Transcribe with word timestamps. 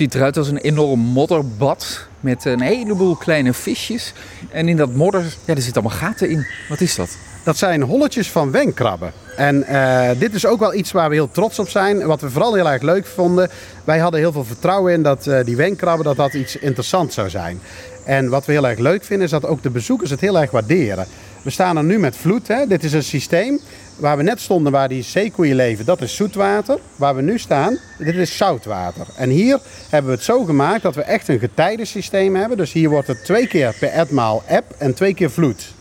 ziet 0.00 0.14
eruit 0.14 0.36
als 0.36 0.48
een 0.48 0.56
enorm 0.56 1.00
modderbad 1.00 2.06
met 2.20 2.44
een 2.44 2.60
heleboel 2.60 3.16
kleine 3.16 3.52
visjes. 3.52 4.12
En 4.50 4.68
in 4.68 4.76
dat 4.76 4.94
modder, 4.94 5.22
ja, 5.44 5.54
er 5.54 5.62
zitten 5.62 5.82
allemaal 5.82 5.98
gaten 5.98 6.30
in. 6.30 6.46
Wat 6.68 6.80
is 6.80 6.94
dat? 6.94 7.16
Dat 7.44 7.56
zijn 7.56 7.82
holletjes 7.82 8.30
van 8.30 8.50
wenkkrabben. 8.50 9.12
En 9.36 9.64
uh, 9.70 10.10
dit 10.18 10.34
is 10.34 10.46
ook 10.46 10.60
wel 10.60 10.74
iets 10.74 10.92
waar 10.92 11.08
we 11.08 11.14
heel 11.14 11.30
trots 11.30 11.58
op 11.58 11.68
zijn. 11.68 12.06
Wat 12.06 12.20
we 12.20 12.30
vooral 12.30 12.54
heel 12.54 12.70
erg 12.70 12.82
leuk 12.82 13.06
vonden. 13.06 13.50
Wij 13.84 13.98
hadden 13.98 14.20
heel 14.20 14.32
veel 14.32 14.44
vertrouwen 14.44 14.92
in 14.92 15.02
dat 15.02 15.26
uh, 15.26 15.44
die 15.44 15.56
wenkkrabben 15.56 16.04
dat 16.04 16.16
dat 16.16 16.34
iets 16.34 16.56
interessants 16.56 17.14
zou 17.14 17.30
zijn. 17.30 17.60
En 18.04 18.28
wat 18.28 18.46
we 18.46 18.52
heel 18.52 18.68
erg 18.68 18.78
leuk 18.78 19.04
vinden 19.04 19.24
is 19.24 19.32
dat 19.32 19.46
ook 19.46 19.62
de 19.62 19.70
bezoekers 19.70 20.10
het 20.10 20.20
heel 20.20 20.40
erg 20.40 20.50
waarderen. 20.50 21.06
We 21.42 21.50
staan 21.50 21.76
er 21.76 21.84
nu 21.84 21.98
met 21.98 22.16
vloed. 22.16 22.48
Hè. 22.48 22.66
Dit 22.66 22.84
is 22.84 22.92
een 22.92 23.04
systeem 23.04 23.60
waar 23.96 24.16
we 24.16 24.22
net 24.22 24.40
stonden, 24.40 24.72
waar 24.72 24.88
die 24.88 25.02
zeekoeien 25.02 25.56
leven. 25.56 25.84
Dat 25.84 26.00
is 26.00 26.16
zoetwater. 26.16 26.78
Waar 26.96 27.16
we 27.16 27.22
nu 27.22 27.38
staan, 27.38 27.78
dit 27.98 28.14
is 28.14 28.36
zoutwater. 28.36 29.06
En 29.16 29.30
hier 29.30 29.60
hebben 29.88 30.10
we 30.10 30.16
het 30.16 30.26
zo 30.26 30.44
gemaakt 30.44 30.82
dat 30.82 30.94
we 30.94 31.02
echt 31.02 31.28
een 31.28 31.38
getijdensysteem 31.38 32.36
hebben. 32.36 32.56
Dus 32.56 32.72
hier 32.72 32.88
wordt 32.88 33.08
het 33.08 33.24
twee 33.24 33.46
keer 33.46 33.74
per 33.78 33.88
etmaal 33.88 34.42
eb 34.46 34.64
en 34.78 34.94
twee 34.94 35.14
keer 35.14 35.30
vloed. 35.30 35.72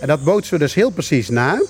En 0.00 0.06
dat 0.06 0.24
bootsen 0.24 0.54
we 0.54 0.58
dus 0.58 0.74
heel 0.74 0.90
precies 0.90 1.28
na. 1.28 1.62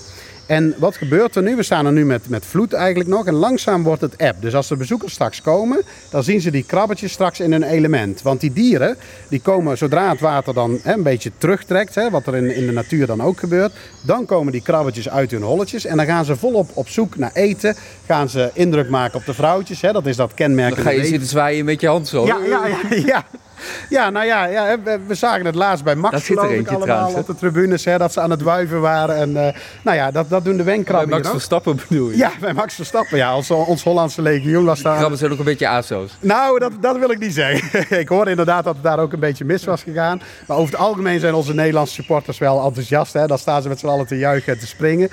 En 0.45 0.75
wat 0.77 0.95
gebeurt 0.95 1.35
er 1.35 1.43
nu? 1.43 1.55
We 1.55 1.63
staan 1.63 1.85
er 1.85 1.91
nu 1.91 2.05
met, 2.05 2.29
met 2.29 2.45
vloed 2.45 2.73
eigenlijk 2.73 3.09
nog 3.09 3.25
en 3.25 3.33
langzaam 3.33 3.83
wordt 3.83 4.01
het 4.01 4.17
app. 4.17 4.41
Dus 4.41 4.55
als 4.55 4.67
de 4.67 4.75
bezoekers 4.75 5.13
straks 5.13 5.41
komen, 5.41 5.81
dan 6.09 6.23
zien 6.23 6.41
ze 6.41 6.51
die 6.51 6.63
krabbetjes 6.63 7.11
straks 7.11 7.39
in 7.39 7.51
hun 7.51 7.63
element. 7.63 8.21
Want 8.21 8.39
die 8.39 8.53
dieren, 8.53 8.97
die 9.29 9.41
komen 9.41 9.77
zodra 9.77 10.09
het 10.09 10.19
water 10.19 10.53
dan 10.53 10.79
hè, 10.83 10.93
een 10.93 11.03
beetje 11.03 11.31
terugtrekt, 11.37 11.95
hè, 11.95 12.09
wat 12.09 12.27
er 12.27 12.35
in, 12.35 12.55
in 12.55 12.65
de 12.65 12.71
natuur 12.71 13.07
dan 13.07 13.21
ook 13.21 13.39
gebeurt, 13.39 13.73
dan 14.01 14.25
komen 14.25 14.51
die 14.51 14.61
krabbetjes 14.61 15.09
uit 15.09 15.31
hun 15.31 15.41
holletjes 15.41 15.85
en 15.85 15.97
dan 15.97 16.05
gaan 16.05 16.25
ze 16.25 16.35
volop 16.35 16.69
op 16.73 16.89
zoek 16.89 17.17
naar 17.17 17.31
eten. 17.33 17.75
Gaan 18.05 18.29
ze 18.29 18.49
indruk 18.53 18.89
maken 18.89 19.19
op 19.19 19.25
de 19.25 19.33
vrouwtjes, 19.33 19.81
hè, 19.81 19.91
dat 19.91 20.05
is 20.05 20.15
dat 20.15 20.33
kenmerk. 20.33 20.75
Dan 20.75 20.83
ga 20.83 20.89
je 20.89 21.05
zitten 21.05 21.29
zwaaien 21.29 21.65
met 21.65 21.81
je 21.81 21.87
hand 21.87 22.07
zo. 22.07 22.25
Ja, 22.25 22.37
ja, 22.47 22.67
ja. 22.67 22.95
ja. 23.05 23.25
Ja, 23.89 24.09
nou 24.09 24.25
ja, 24.25 24.45
ja 24.45 24.77
we, 25.07 25.15
zagen 25.15 25.45
het 25.45 25.55
laatst 25.55 25.83
bij 25.83 25.95
Max 25.95 26.13
dat 26.13 26.23
zit 26.23 26.37
er 26.37 26.49
eentje 26.49 26.75
allemaal 26.75 26.87
trouwens, 26.87 27.15
op 27.15 27.27
de 27.27 27.35
tribunes. 27.35 27.85
Hè, 27.85 27.97
dat 27.97 28.13
ze 28.13 28.21
aan 28.21 28.29
het 28.29 28.41
wuiven 28.41 28.81
waren. 28.81 29.15
En 29.15 29.29
uh, 29.29 29.47
nou 29.81 29.97
ja, 29.97 30.11
dat, 30.11 30.29
dat 30.29 30.43
doen 30.43 30.57
de 30.57 30.63
wenkkrabben 30.63 31.09
Bij 31.09 31.17
Max 31.17 31.29
Verstappen 31.29 31.79
bedoel 31.87 32.09
je? 32.09 32.17
Ja, 32.17 32.31
bij 32.39 32.53
Max 32.53 32.75
Verstappen. 32.75 33.17
Ja, 33.17 33.35
ons, 33.35 33.51
ons 33.51 33.83
Hollandse 33.83 34.21
legioen 34.21 34.65
was 34.65 34.81
daar. 34.81 34.97
krabben 34.97 35.17
zijn 35.17 35.31
ook 35.31 35.39
een 35.39 35.45
beetje 35.45 35.67
aso's. 35.67 36.17
Nou, 36.19 36.59
dat, 36.59 36.71
dat 36.81 36.97
wil 36.97 37.09
ik 37.09 37.19
niet 37.19 37.33
zeggen. 37.33 37.85
ik 37.99 38.07
hoorde 38.07 38.29
inderdaad 38.29 38.63
dat 38.63 38.73
het 38.73 38.83
daar 38.83 38.99
ook 38.99 39.13
een 39.13 39.19
beetje 39.19 39.45
mis 39.45 39.63
was 39.63 39.83
gegaan. 39.83 40.21
Maar 40.47 40.57
over 40.57 40.73
het 40.73 40.81
algemeen 40.81 41.19
zijn 41.19 41.33
onze 41.33 41.53
Nederlandse 41.53 41.93
supporters 41.93 42.37
wel 42.37 42.65
enthousiast. 42.65 43.13
Hè. 43.13 43.27
Dan 43.27 43.37
staan 43.37 43.61
ze 43.61 43.67
met 43.67 43.79
z'n 43.79 43.87
allen 43.87 44.07
te 44.07 44.17
juichen 44.17 44.53
en 44.53 44.59
te 44.59 44.67
springen. 44.67 45.09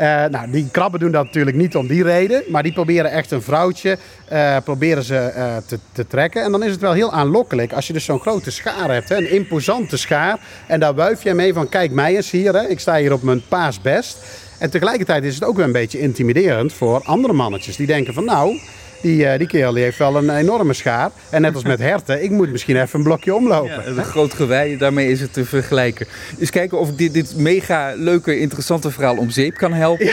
Uh, 0.00 0.24
nou, 0.24 0.50
die 0.50 0.68
krabben 0.70 1.00
doen 1.00 1.12
dat 1.12 1.24
natuurlijk 1.24 1.56
niet 1.56 1.76
om 1.76 1.86
die 1.86 2.02
reden. 2.02 2.42
Maar 2.48 2.62
die 2.62 2.72
proberen 2.72 3.10
echt 3.10 3.30
een 3.30 3.42
vrouwtje 3.42 3.98
uh, 4.32 4.56
proberen 4.64 5.02
ze, 5.02 5.32
uh, 5.36 5.56
te, 5.66 5.78
te, 5.92 6.06
trekken. 6.06 6.42
En 6.42 6.52
dan 6.52 6.62
is 6.62 6.70
het 6.70 6.80
wel 6.80 6.92
heel 6.92 7.12
aanlokkelijk 7.12 7.72
als 7.72 7.86
je 7.86 7.92
dus 7.92 8.04
zo'n 8.04 8.20
grote 8.20 8.50
schaar 8.50 8.90
hebt. 8.90 9.10
Een 9.10 9.32
imposante 9.32 9.96
schaar. 9.96 10.38
En 10.66 10.80
daar 10.80 10.94
wuif 10.94 11.22
je 11.22 11.34
mee 11.34 11.52
van 11.52 11.68
kijk 11.68 11.90
mij 11.90 12.16
eens 12.16 12.30
hier. 12.30 12.54
Hè, 12.54 12.68
ik 12.68 12.80
sta 12.80 12.96
hier 12.96 13.12
op 13.12 13.22
mijn 13.22 13.42
paasbest. 13.48 14.18
En 14.58 14.70
tegelijkertijd 14.70 15.24
is 15.24 15.34
het 15.34 15.44
ook 15.44 15.56
wel 15.56 15.66
een 15.66 15.72
beetje 15.72 16.00
intimiderend 16.00 16.72
voor 16.72 17.02
andere 17.04 17.32
mannetjes. 17.32 17.76
Die 17.76 17.86
denken 17.86 18.14
van 18.14 18.24
nou, 18.24 18.60
die, 19.02 19.24
uh, 19.24 19.38
die 19.38 19.46
kerel 19.46 19.72
die 19.72 19.82
heeft 19.82 19.98
wel 19.98 20.16
een 20.16 20.30
enorme 20.36 20.72
schaar. 20.72 21.10
En 21.30 21.42
net 21.42 21.54
als 21.54 21.64
met 21.64 21.78
herten, 21.78 22.22
ik 22.22 22.30
moet 22.30 22.50
misschien 22.50 22.76
even 22.76 22.98
een 22.98 23.04
blokje 23.04 23.34
omlopen. 23.34 23.70
Ja, 23.70 23.86
een 23.86 24.04
groot 24.04 24.34
gewei, 24.34 24.76
daarmee 24.76 25.10
is 25.10 25.20
het 25.20 25.32
te 25.32 25.44
vergelijken. 25.44 26.06
Dus 26.38 26.50
kijken 26.50 26.78
of 26.78 26.88
ik 26.88 26.98
dit, 26.98 27.14
dit 27.14 27.36
mega 27.36 27.92
leuke, 27.96 28.38
interessante 28.38 28.90
verhaal 28.90 29.16
om 29.16 29.30
zeep 29.30 29.56
kan 29.56 29.72
helpen. 29.72 30.10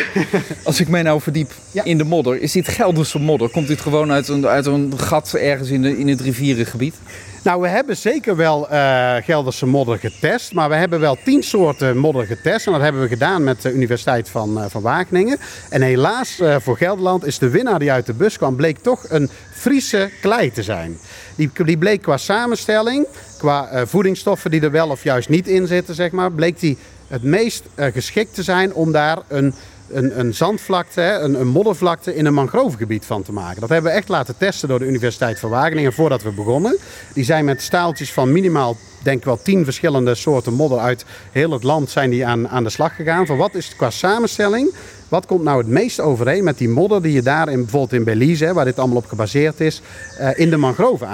Als 0.63 0.79
ik 0.79 0.87
mij 0.87 1.01
nou 1.01 1.21
verdiep 1.21 1.51
ja. 1.71 1.83
in 1.83 1.97
de 1.97 2.03
modder. 2.03 2.41
Is 2.41 2.51
dit 2.51 2.67
Gelderse 2.67 3.19
modder? 3.19 3.49
Komt 3.49 3.67
dit 3.67 3.81
gewoon 3.81 4.11
uit 4.11 4.27
een, 4.27 4.47
uit 4.47 4.65
een 4.65 4.93
gat 4.97 5.33
ergens 5.33 5.69
in, 5.69 5.81
de, 5.81 5.97
in 5.97 6.07
het 6.07 6.21
rivierengebied? 6.21 6.95
Nou, 7.43 7.61
we 7.61 7.67
hebben 7.67 7.97
zeker 7.97 8.35
wel 8.35 8.67
uh, 8.71 9.15
Gelderse 9.15 9.65
modder 9.65 9.97
getest. 9.97 10.53
Maar 10.53 10.69
we 10.69 10.75
hebben 10.75 10.99
wel 10.99 11.17
tien 11.23 11.43
soorten 11.43 11.97
modder 11.97 12.25
getest. 12.25 12.65
En 12.65 12.71
dat 12.71 12.81
hebben 12.81 13.01
we 13.01 13.07
gedaan 13.07 13.43
met 13.43 13.61
de 13.61 13.73
Universiteit 13.73 14.29
van, 14.29 14.57
uh, 14.57 14.65
van 14.69 14.81
Wageningen. 14.81 15.37
En 15.69 15.81
helaas 15.81 16.39
uh, 16.39 16.55
voor 16.59 16.77
Gelderland 16.77 17.25
is 17.25 17.39
de 17.39 17.49
winnaar 17.49 17.79
die 17.79 17.91
uit 17.91 18.05
de 18.05 18.13
bus 18.13 18.37
kwam... 18.37 18.55
bleek 18.55 18.76
toch 18.81 19.05
een 19.09 19.29
Friese 19.53 20.09
klei 20.21 20.51
te 20.51 20.63
zijn. 20.63 20.97
Die, 21.35 21.77
bleek 21.77 22.01
qua 22.01 22.17
samenstelling, 22.17 23.07
qua 23.37 23.87
voedingsstoffen 23.87 24.51
die 24.51 24.61
er 24.61 24.71
wel 24.71 24.89
of 24.89 25.03
juist 25.03 25.29
niet 25.29 25.47
in 25.47 25.67
zitten... 25.67 25.95
Zeg 25.95 26.11
maar, 26.11 26.31
bleek 26.31 26.59
die 26.59 26.77
het 27.07 27.23
meest 27.23 27.63
geschikt 27.75 28.35
te 28.35 28.43
zijn 28.43 28.73
om 28.73 28.91
daar 28.91 29.17
een 29.27 29.53
een, 29.91 30.19
een 30.19 30.33
zandvlakte, 30.33 31.01
een, 31.01 31.39
een, 31.39 31.47
moddervlakte 31.47 32.15
in 32.15 32.25
een 32.25 32.33
mangrovegebied 32.33 33.05
van 33.05 33.23
te 33.23 33.31
maken. 33.31 33.59
Dat 33.61 33.69
hebben 33.69 33.91
we 33.91 33.97
echt 33.97 34.07
laten 34.07 34.37
testen 34.37 34.69
door 34.69 34.79
de 34.79 34.85
Universiteit 34.85 35.39
van 35.39 35.49
Wageningen 35.49 35.93
voordat 35.93 36.23
we 36.23 36.31
begonnen. 36.31 36.77
Die 37.13 37.23
zijn 37.23 37.45
met 37.45 37.61
staaltjes 37.61 38.13
van 38.13 38.31
minimaal, 38.31 38.77
denk 39.07 39.23
wel, 39.25 39.39
tien 39.41 39.63
verschillende 39.63 40.15
soorten 40.15 40.53
modder 40.53 40.79
uit 40.79 41.05
heel 41.31 41.51
het 41.51 41.63
land 41.63 41.89
zijn 41.89 42.09
die 42.09 42.25
aan, 42.25 42.47
aan 42.47 42.63
de 42.63 42.69
slag 42.69 42.95
gegaan. 42.95 43.25
Van 43.25 43.37
wat 43.37 43.55
is 43.55 43.65
het 43.65 43.75
qua 43.75 43.89
samenstelling? 43.89 44.73
Wat 45.09 45.25
komt 45.25 45.43
nou 45.43 45.57
het 45.57 45.67
meest 45.67 45.99
overeen 45.99 46.43
met 46.43 46.57
die 46.57 46.69
modder 46.69 47.01
die 47.01 47.13
je 47.13 47.21
daar 47.21 47.49
in, 47.49 47.61
bijvoorbeeld 47.61 47.93
in 47.93 48.03
Belize, 48.03 48.53
waar 48.53 48.65
dit 48.65 48.79
allemaal 48.79 48.97
op 48.97 49.05
gebaseerd 49.05 49.59
is, 49.59 49.81
uh, 50.19 50.29
in 50.39 50.49
de 50.49 50.57
mangrove 50.57 51.05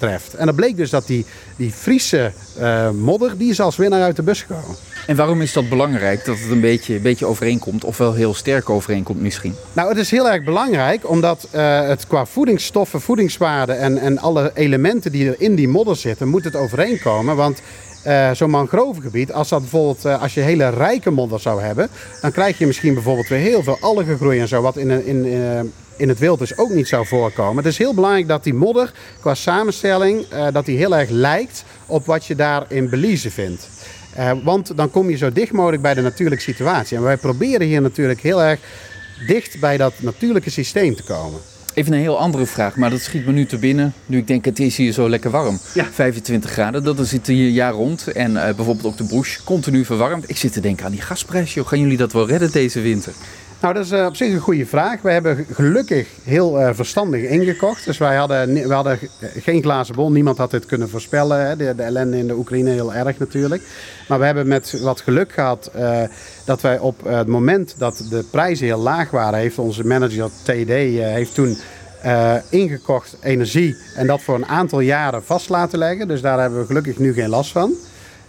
aantreft? 0.00 0.34
En 0.34 0.46
dat 0.46 0.54
bleek 0.54 0.76
dus 0.76 0.90
dat 0.90 1.06
die, 1.06 1.26
die 1.56 1.72
Friese 1.72 2.32
uh, 2.60 2.90
modder, 2.90 3.38
die 3.38 3.50
is 3.50 3.60
als 3.60 3.76
winnaar 3.76 4.02
uit 4.02 4.16
de 4.16 4.22
bus 4.22 4.42
gekomen. 4.42 4.76
En 5.06 5.16
waarom 5.16 5.42
is 5.42 5.52
dat 5.52 5.68
belangrijk 5.68 6.24
dat 6.24 6.38
het 6.38 6.50
een 6.50 6.60
beetje, 6.60 6.94
een 6.94 7.02
beetje 7.02 7.26
overeenkomt, 7.26 7.84
of 7.84 7.98
wel 7.98 8.14
heel 8.14 8.34
sterk 8.34 8.70
overeenkomt 8.70 9.20
misschien? 9.20 9.54
Nou, 9.72 9.88
het 9.88 9.98
is 9.98 10.10
heel 10.10 10.30
erg 10.30 10.44
belangrijk 10.44 11.10
omdat 11.10 11.48
uh, 11.54 11.86
het 11.86 12.06
qua 12.06 12.26
voedingsstoffen, 12.26 13.00
voedingswaarden 13.00 13.78
en, 13.78 13.98
en 13.98 14.18
alle 14.18 14.50
elementen 14.54 15.12
die 15.12 15.28
er 15.28 15.40
in 15.40 15.54
die 15.54 15.68
modder 15.68 15.96
zitten, 15.96 16.28
moet 16.28 16.44
het 16.44 16.56
overeenkomen. 16.56 17.36
Want 17.36 17.62
uh, 18.06 18.30
zo'n 18.30 18.50
mangrovegebied, 18.50 19.32
als 19.32 19.48
dat 19.48 19.60
bijvoorbeeld 19.60 20.04
uh, 20.04 20.22
als 20.22 20.34
je 20.34 20.40
hele 20.40 20.68
rijke 20.68 21.10
modder 21.10 21.40
zou 21.40 21.62
hebben, 21.62 21.88
dan 22.20 22.32
krijg 22.32 22.58
je 22.58 22.66
misschien 22.66 22.94
bijvoorbeeld 22.94 23.28
weer 23.28 23.38
heel 23.38 23.62
veel 23.62 23.78
algengroei 23.80 24.40
en 24.40 24.48
zo, 24.48 24.62
wat 24.62 24.76
in, 24.76 24.90
in, 24.90 25.24
in, 25.24 25.72
in 25.96 26.08
het 26.08 26.18
wild 26.18 26.38
dus 26.38 26.58
ook 26.58 26.70
niet 26.70 26.88
zou 26.88 27.06
voorkomen. 27.06 27.56
Het 27.56 27.72
is 27.72 27.78
heel 27.78 27.94
belangrijk 27.94 28.28
dat 28.28 28.44
die 28.44 28.54
modder 28.54 28.92
qua 29.20 29.34
samenstelling, 29.34 30.26
dat 30.52 30.66
die 30.66 30.76
heel 30.76 30.96
erg 30.96 31.08
lijkt 31.10 31.64
op 31.86 32.06
wat 32.06 32.26
je 32.26 32.34
daar 32.34 32.64
in 32.68 32.88
Belize 32.88 33.30
vindt. 33.30 33.68
Want 34.42 34.76
dan 34.76 34.90
kom 34.90 35.10
je 35.10 35.16
zo 35.16 35.32
dicht 35.32 35.52
mogelijk 35.52 35.82
bij 35.82 35.94
de 35.94 36.00
natuurlijke 36.00 36.44
situatie. 36.44 36.96
En 36.96 37.02
wij 37.02 37.16
proberen 37.16 37.66
hier 37.66 37.82
natuurlijk 37.82 38.20
heel 38.20 38.42
erg 38.42 38.60
dicht 39.26 39.60
bij 39.60 39.76
dat 39.76 39.92
natuurlijke 39.96 40.50
systeem 40.50 40.96
te 40.96 41.02
komen. 41.02 41.40
Even 41.78 41.92
een 41.92 42.00
heel 42.00 42.18
andere 42.18 42.46
vraag, 42.46 42.76
maar 42.76 42.90
dat 42.90 43.00
schiet 43.00 43.26
me 43.26 43.32
nu 43.32 43.46
te 43.46 43.58
binnen. 43.58 43.92
Nu 44.06 44.18
ik 44.18 44.26
denk, 44.26 44.44
het 44.44 44.58
is 44.58 44.76
hier 44.76 44.92
zo 44.92 45.08
lekker 45.08 45.30
warm. 45.30 45.58
Ja. 45.74 45.84
25 45.92 46.50
graden, 46.50 46.84
dat 46.84 47.06
zit 47.06 47.26
hier 47.26 47.48
jaar 47.48 47.72
rond. 47.72 48.06
En 48.06 48.30
uh, 48.32 48.42
bijvoorbeeld 48.42 48.84
ook 48.86 48.96
de 48.96 49.04
bush, 49.16 49.38
continu 49.44 49.84
verwarmd. 49.84 50.30
Ik 50.30 50.36
zit 50.36 50.52
te 50.52 50.60
denken 50.60 50.84
aan 50.84 50.90
die 50.90 51.00
gasprijs. 51.00 51.54
Joh. 51.54 51.66
Gaan 51.66 51.80
jullie 51.80 51.96
dat 51.96 52.12
wel 52.12 52.28
redden 52.28 52.52
deze 52.52 52.80
winter? 52.80 53.12
Nou, 53.60 53.74
dat 53.74 53.84
is 53.84 53.92
uh, 53.92 54.06
op 54.06 54.16
zich 54.16 54.32
een 54.32 54.40
goede 54.40 54.66
vraag. 54.66 55.02
We 55.02 55.10
hebben 55.10 55.46
gelukkig 55.52 56.08
heel 56.22 56.60
uh, 56.60 56.70
verstandig 56.72 57.22
ingekocht. 57.22 57.84
Dus 57.84 57.98
wij 57.98 58.16
hadden, 58.16 58.54
we 58.54 58.74
hadden 58.74 58.98
geen 59.20 59.62
glazen 59.62 59.94
bol. 59.94 60.10
Niemand 60.10 60.38
had 60.38 60.50
dit 60.50 60.66
kunnen 60.66 60.88
voorspellen. 60.88 61.46
Hè. 61.46 61.56
De, 61.56 61.74
de, 61.76 61.82
ellende 61.82 62.18
in 62.18 62.26
de 62.26 62.36
Oekraïne 62.36 62.70
heel 62.70 62.94
erg 62.94 63.18
natuurlijk. 63.18 63.62
Maar 64.08 64.18
we 64.18 64.24
hebben 64.24 64.48
met 64.48 64.80
wat 64.82 65.00
geluk 65.00 65.32
gehad 65.32 65.70
dat 66.44 66.60
wij 66.60 66.78
op 66.78 67.04
het 67.04 67.26
moment 67.26 67.74
dat 67.78 68.06
de 68.10 68.24
prijzen 68.30 68.66
heel 68.66 68.78
laag 68.78 69.10
waren... 69.10 69.38
heeft 69.38 69.58
onze 69.58 69.86
manager 69.86 70.30
TD 70.42 70.68
heeft 70.68 71.34
toen 71.34 71.58
ingekocht 72.50 73.16
energie 73.22 73.76
en 73.96 74.06
dat 74.06 74.22
voor 74.22 74.34
een 74.34 74.46
aantal 74.46 74.80
jaren 74.80 75.24
vast 75.24 75.48
laten 75.48 75.78
leggen. 75.78 76.08
Dus 76.08 76.20
daar 76.20 76.40
hebben 76.40 76.60
we 76.60 76.66
gelukkig 76.66 76.98
nu 76.98 77.12
geen 77.12 77.28
last 77.28 77.52
van. 77.52 77.72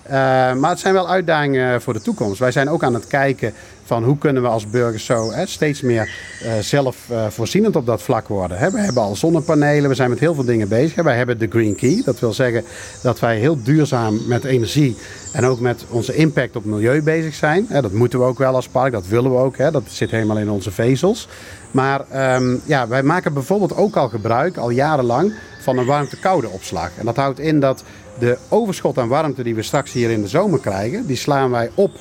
Uh, 0.09 0.15
maar 0.53 0.69
het 0.69 0.79
zijn 0.79 0.93
wel 0.93 1.09
uitdagingen 1.09 1.81
voor 1.81 1.93
de 1.93 2.01
toekomst. 2.01 2.39
Wij 2.39 2.51
zijn 2.51 2.69
ook 2.69 2.83
aan 2.83 2.93
het 2.93 3.07
kijken 3.07 3.53
van 3.85 4.03
hoe 4.03 4.17
kunnen 4.17 4.41
we 4.41 4.47
als 4.47 4.69
burgers 4.69 5.05
zo 5.05 5.31
hè, 5.31 5.45
steeds 5.45 5.81
meer 5.81 6.09
uh, 6.43 6.51
zelfvoorzienend 6.59 7.75
op 7.75 7.85
dat 7.85 8.01
vlak 8.01 8.27
worden. 8.27 8.71
We 8.71 8.79
hebben 8.79 9.03
al 9.03 9.15
zonnepanelen, 9.15 9.89
we 9.89 9.95
zijn 9.95 10.09
met 10.09 10.19
heel 10.19 10.33
veel 10.33 10.43
dingen 10.43 10.67
bezig. 10.67 11.03
Wij 11.03 11.17
hebben 11.17 11.39
de 11.39 11.47
Green 11.49 11.75
Key. 11.75 12.01
Dat 12.05 12.19
wil 12.19 12.33
zeggen 12.33 12.63
dat 13.01 13.19
wij 13.19 13.37
heel 13.37 13.63
duurzaam 13.63 14.19
met 14.27 14.43
energie 14.43 14.97
en 15.31 15.45
ook 15.45 15.59
met 15.59 15.85
onze 15.89 16.15
impact 16.15 16.55
op 16.55 16.63
het 16.63 16.71
milieu 16.71 17.01
bezig 17.01 17.33
zijn. 17.33 17.67
Dat 17.69 17.91
moeten 17.91 18.19
we 18.19 18.25
ook 18.25 18.37
wel 18.37 18.55
als 18.55 18.67
park, 18.67 18.91
dat 18.91 19.07
willen 19.07 19.31
we 19.31 19.37
ook. 19.37 19.57
Hè. 19.57 19.71
Dat 19.71 19.83
zit 19.87 20.11
helemaal 20.11 20.37
in 20.37 20.49
onze 20.49 20.71
vezels. 20.71 21.27
Maar 21.71 22.35
um, 22.35 22.61
ja, 22.65 22.87
wij 22.87 23.03
maken 23.03 23.33
bijvoorbeeld 23.33 23.75
ook 23.75 23.95
al 23.95 24.09
gebruik, 24.09 24.57
al 24.57 24.69
jarenlang, 24.69 25.33
van 25.61 25.77
een 25.77 25.85
warmte-koude 25.85 26.49
opslag. 26.49 26.89
En 26.97 27.05
dat 27.05 27.15
houdt 27.15 27.39
in 27.39 27.59
dat 27.59 27.83
de 28.19 28.37
overschot 28.49 28.97
aan 28.97 29.07
warmte 29.07 29.43
die 29.43 29.55
we 29.55 29.61
straks 29.61 29.91
hier 29.91 30.09
in 30.09 30.21
de 30.21 30.27
zomer 30.27 30.59
krijgen, 30.59 31.05
die 31.05 31.15
slaan 31.15 31.51
wij 31.51 31.71
op 31.73 31.91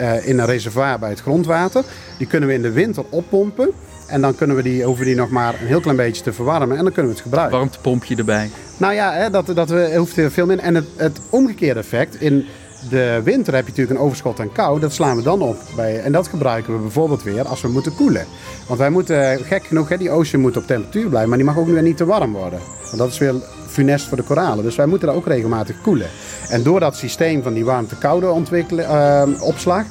uh, 0.00 0.28
in 0.28 0.38
een 0.38 0.46
reservoir 0.46 0.98
bij 0.98 1.10
het 1.10 1.20
grondwater. 1.20 1.84
Die 2.18 2.26
kunnen 2.26 2.48
we 2.48 2.54
in 2.54 2.62
de 2.62 2.72
winter 2.72 3.04
oppompen. 3.10 3.70
En 4.06 4.20
dan 4.20 4.34
kunnen 4.34 4.56
we 4.56 4.62
die, 4.62 4.84
hoeven 4.84 5.04
die 5.04 5.14
nog 5.14 5.30
maar 5.30 5.54
een 5.60 5.66
heel 5.66 5.80
klein 5.80 5.96
beetje 5.96 6.22
te 6.22 6.32
verwarmen. 6.32 6.76
En 6.76 6.84
dan 6.84 6.92
kunnen 6.92 7.12
we 7.12 7.16
het 7.16 7.26
gebruiken. 7.26 7.58
Warmtepompje 7.58 8.16
erbij. 8.16 8.50
Nou 8.76 8.94
ja, 8.94 9.12
hè, 9.12 9.30
dat, 9.30 9.46
dat 9.54 9.68
we, 9.68 9.94
hoeft 9.96 10.14
veel 10.14 10.46
minder. 10.46 10.64
En 10.64 10.74
het, 10.74 10.86
het 10.96 11.20
omgekeerde 11.30 11.80
effect. 11.80 12.20
In 12.20 12.46
de 12.90 13.20
winter 13.24 13.54
heb 13.54 13.64
je 13.64 13.70
natuurlijk 13.70 13.98
een 13.98 14.04
overschot 14.04 14.40
aan 14.40 14.52
kou. 14.52 14.80
Dat 14.80 14.92
slaan 14.92 15.16
we 15.16 15.22
dan 15.22 15.42
op. 15.42 15.56
Bij, 15.76 16.00
en 16.00 16.12
dat 16.12 16.28
gebruiken 16.28 16.74
we 16.74 16.80
bijvoorbeeld 16.80 17.22
weer 17.22 17.46
als 17.46 17.60
we 17.60 17.68
moeten 17.68 17.94
koelen. 17.94 18.26
Want 18.66 18.78
wij 18.78 18.90
moeten, 18.90 19.38
gek 19.38 19.64
genoeg, 19.64 19.88
hè, 19.88 19.96
die 19.96 20.10
ocean 20.10 20.42
moet 20.42 20.56
op 20.56 20.66
temperatuur 20.66 21.08
blijven. 21.08 21.28
Maar 21.28 21.38
die 21.38 21.46
mag 21.46 21.58
ook 21.58 21.66
weer 21.66 21.82
niet 21.82 21.96
te 21.96 22.04
warm 22.04 22.32
worden. 22.32 22.58
Want 22.84 22.98
dat 22.98 23.10
is 23.10 23.18
weer 23.18 23.34
funest 23.66 24.06
voor 24.06 24.16
de 24.16 24.22
koralen. 24.22 24.64
Dus 24.64 24.76
wij 24.76 24.86
moeten 24.86 25.08
daar 25.08 25.16
ook 25.16 25.26
regelmatig 25.26 25.80
koelen. 25.80 26.08
En 26.48 26.62
door 26.62 26.80
dat 26.80 26.96
systeem 26.96 27.42
van 27.42 27.52
die 27.52 27.64
warmte-koude 27.64 28.26
uh, 28.26 29.22
opslag... 29.40 29.84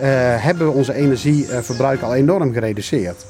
Uh, 0.00 0.04
hebben 0.44 0.66
we 0.66 0.72
onze 0.72 0.94
energieverbruik 0.94 2.02
al 2.02 2.14
enorm 2.14 2.52
gereduceerd. 2.52 3.24